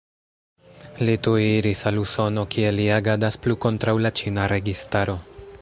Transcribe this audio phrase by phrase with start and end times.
[1.09, 5.21] Li tuj iris al Usono, kie li agadas plu kontraŭ la ĉina registaro.